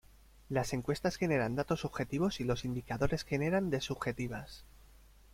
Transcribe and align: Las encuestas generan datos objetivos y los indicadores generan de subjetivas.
Las 0.49 0.73
encuestas 0.73 1.17
generan 1.17 1.55
datos 1.55 1.85
objetivos 1.85 2.39
y 2.39 2.43
los 2.43 2.65
indicadores 2.65 3.23
generan 3.23 3.69
de 3.69 3.81
subjetivas. 3.81 4.63